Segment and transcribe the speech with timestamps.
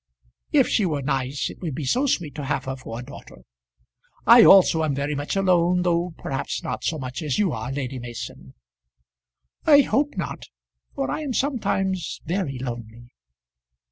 [0.51, 3.43] "If she were nice it would be so sweet to have her for a daughter.
[4.25, 7.99] I also am very much alone, though perhaps not so much as you are, Lady
[7.99, 8.55] Mason."
[9.63, 10.45] "I hope not
[10.95, 13.11] for I am sometimes very lonely."